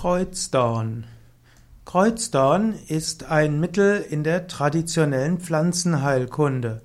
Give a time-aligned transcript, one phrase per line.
[0.00, 1.06] Kreuzdorn.
[1.84, 6.82] Kreuzdorn ist ein Mittel in der traditionellen Pflanzenheilkunde.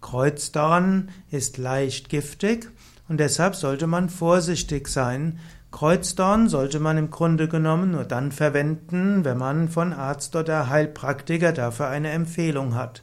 [0.00, 2.70] Kreuzdorn ist leicht giftig
[3.08, 5.40] und deshalb sollte man vorsichtig sein.
[5.72, 11.50] Kreuzdorn sollte man im Grunde genommen nur dann verwenden, wenn man von Arzt oder Heilpraktiker
[11.52, 13.02] dafür eine Empfehlung hat.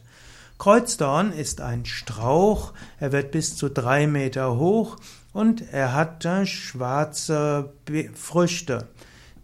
[0.56, 4.96] Kreuzdorn ist ein Strauch, er wird bis zu drei Meter hoch
[5.34, 7.74] und er hat schwarze
[8.14, 8.88] Früchte.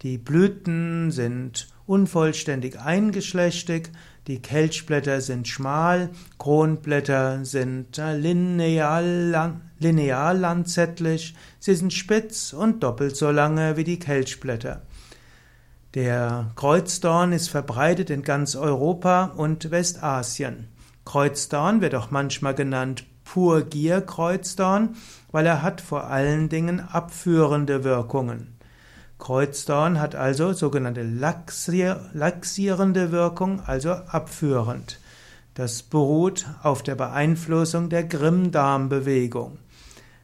[0.02, 3.90] Die Blüten sind unvollständig eingeschlechtig,
[4.28, 13.30] die Kelchblätter sind schmal, Kronblätter sind lineal, lineal lanzettlich, sie sind spitz und doppelt so
[13.30, 14.82] lange wie die Kelchblätter.
[15.94, 20.68] Der Kreuzdorn ist verbreitet in ganz Europa und Westasien.
[21.06, 24.96] Kreuzdorn wird auch manchmal genannt Purgierkreuzdorn,
[25.32, 28.57] weil er hat vor allen Dingen abführende Wirkungen.
[29.18, 35.00] Kreuzdorn hat also sogenannte laxierende Wirkung, also abführend.
[35.54, 39.58] Das beruht auf der Beeinflussung der Grimmdarmbewegung.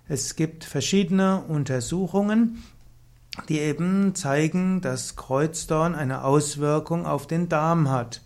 [0.07, 2.63] Es gibt verschiedene Untersuchungen,
[3.49, 8.21] die eben zeigen, dass Kreuzdorn eine Auswirkung auf den Darm hat.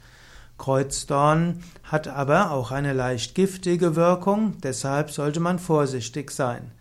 [0.59, 6.73] Kreuzdorn hat aber auch eine leicht giftige Wirkung, deshalb sollte man vorsichtig sein.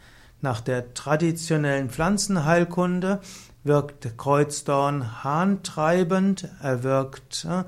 [0.41, 3.21] Nach der traditionellen Pflanzenheilkunde
[3.63, 7.63] wirkt Kreuzdorn harntreibend, er wirkt äh,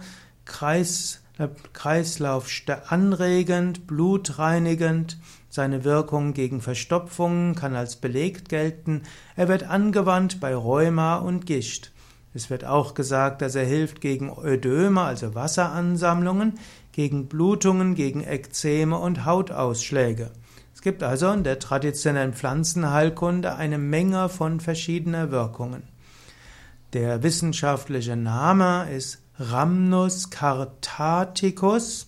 [0.45, 2.47] Kreis, äh, Kreislauf
[2.87, 5.17] anregend, blutreinigend,
[5.49, 9.01] seine Wirkung gegen Verstopfungen kann als belegt gelten,
[9.35, 11.91] er wird angewandt bei Rheuma und Gicht.
[12.33, 16.59] Es wird auch gesagt, dass er hilft gegen Ödöme, also Wasseransammlungen,
[16.91, 20.31] gegen Blutungen, gegen Ekzeme und Hautausschläge.
[20.79, 25.83] Es gibt also in der traditionellen Pflanzenheilkunde eine Menge von verschiedener Wirkungen.
[26.93, 32.07] Der wissenschaftliche Name ist Rhamnus cartaticus,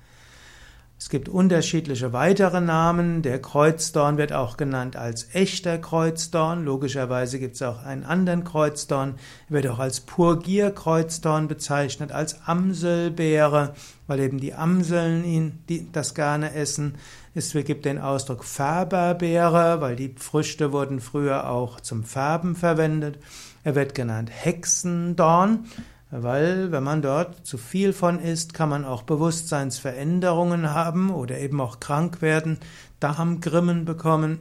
[1.04, 3.20] Es gibt unterschiedliche weitere Namen.
[3.20, 6.64] Der Kreuzdorn wird auch genannt als echter Kreuzdorn.
[6.64, 9.16] Logischerweise gibt es auch einen anderen Kreuzdorn.
[9.50, 13.74] Er wird auch als Purgierkreuzdorn bezeichnet, als Amselbeere,
[14.06, 16.94] weil eben die Amseln ihn die, das gerne essen.
[17.34, 23.18] Es gibt den Ausdruck Färberbeere, weil die Früchte wurden früher auch zum Färben verwendet.
[23.62, 25.66] Er wird genannt Hexendorn
[26.10, 31.60] weil wenn man dort zu viel von isst, kann man auch Bewusstseinsveränderungen haben oder eben
[31.60, 32.58] auch krank werden,
[33.00, 34.38] Darmgrimmen bekommen.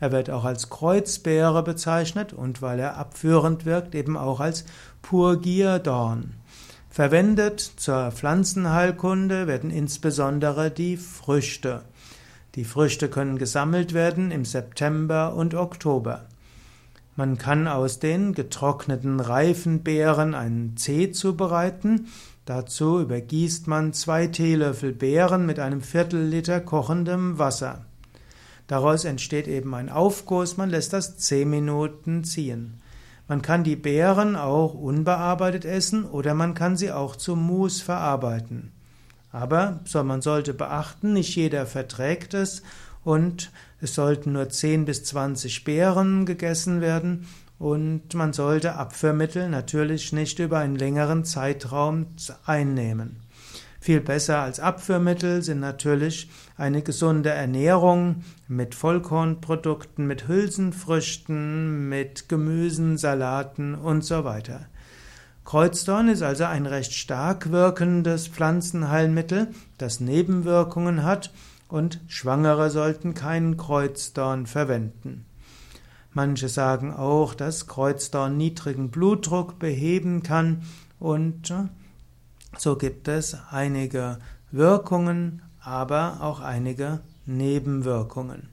[0.00, 4.64] Er wird auch als Kreuzbeere bezeichnet und weil er abführend wirkt, eben auch als
[5.02, 6.34] Purgierdorn.
[6.90, 11.82] Verwendet zur Pflanzenheilkunde werden insbesondere die Früchte.
[12.54, 16.26] Die Früchte können gesammelt werden im September und Oktober.
[17.14, 22.06] Man kann aus den getrockneten reifen Beeren einen Tee zubereiten.
[22.46, 27.84] Dazu übergießt man zwei Teelöffel Beeren mit einem Viertel Liter kochendem Wasser.
[28.66, 32.80] Daraus entsteht eben ein Aufguss, man lässt das zehn Minuten ziehen.
[33.28, 38.72] Man kann die Beeren auch unbearbeitet essen oder man kann sie auch zu Mus verarbeiten.
[39.30, 42.62] Aber man sollte beachten, nicht jeder verträgt es
[43.04, 47.26] und es sollten nur 10 bis 20 Beeren gegessen werden
[47.58, 52.06] und man sollte Abführmittel natürlich nicht über einen längeren Zeitraum
[52.44, 53.20] einnehmen.
[53.80, 62.96] Viel besser als Abführmittel sind natürlich eine gesunde Ernährung mit Vollkornprodukten, mit Hülsenfrüchten, mit Gemüsen,
[62.96, 64.66] Salaten und so weiter.
[65.44, 69.48] Kreuzdorn ist also ein recht stark wirkendes Pflanzenheilmittel,
[69.78, 71.32] das Nebenwirkungen hat
[71.72, 75.24] und Schwangere sollten keinen Kreuzdorn verwenden.
[76.12, 80.64] Manche sagen auch, dass Kreuzdorn niedrigen Blutdruck beheben kann
[80.98, 81.64] und äh,
[82.58, 84.18] so gibt es einige
[84.50, 88.51] Wirkungen, aber auch einige Nebenwirkungen.